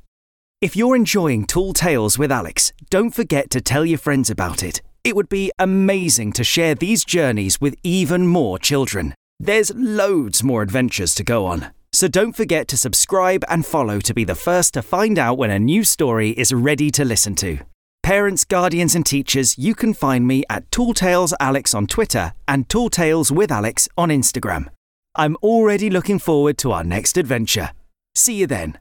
If 0.60 0.76
you're 0.76 0.94
enjoying 0.94 1.46
Tall 1.46 1.72
Tales 1.72 2.18
with 2.18 2.30
Alex, 2.30 2.70
don't 2.90 3.14
forget 3.14 3.48
to 3.52 3.62
tell 3.62 3.86
your 3.86 3.98
friends 3.98 4.28
about 4.28 4.62
it. 4.62 4.82
It 5.04 5.16
would 5.16 5.30
be 5.30 5.52
amazing 5.58 6.32
to 6.32 6.44
share 6.44 6.74
these 6.74 7.02
journeys 7.06 7.62
with 7.62 7.76
even 7.82 8.26
more 8.26 8.58
children. 8.58 9.14
There's 9.40 9.72
loads 9.74 10.42
more 10.42 10.60
adventures 10.60 11.14
to 11.14 11.24
go 11.24 11.46
on. 11.46 11.72
So 11.96 12.08
don't 12.08 12.36
forget 12.36 12.68
to 12.68 12.76
subscribe 12.76 13.42
and 13.48 13.64
follow 13.64 14.00
to 14.00 14.12
be 14.12 14.22
the 14.22 14.34
first 14.34 14.74
to 14.74 14.82
find 14.82 15.18
out 15.18 15.38
when 15.38 15.50
a 15.50 15.58
new 15.58 15.82
story 15.82 16.32
is 16.32 16.52
ready 16.52 16.90
to 16.90 17.06
listen 17.06 17.34
to. 17.36 17.60
Parents, 18.02 18.44
guardians, 18.44 18.94
and 18.94 19.06
teachers, 19.06 19.56
you 19.56 19.74
can 19.74 19.94
find 19.94 20.26
me 20.26 20.44
at 20.50 20.70
Tall 20.70 20.92
Tales 20.92 21.32
Alex 21.40 21.72
on 21.72 21.86
Twitter 21.86 22.34
and 22.46 22.68
Tall 22.68 22.90
Tales 22.90 23.32
with 23.32 23.50
Alex 23.50 23.88
on 23.96 24.10
Instagram. 24.10 24.66
I'm 25.14 25.36
already 25.36 25.88
looking 25.88 26.18
forward 26.18 26.58
to 26.58 26.72
our 26.72 26.84
next 26.84 27.16
adventure. 27.16 27.70
See 28.14 28.34
you 28.34 28.46
then. 28.46 28.76